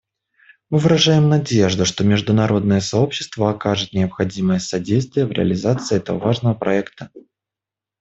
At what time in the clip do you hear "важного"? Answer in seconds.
6.17-6.55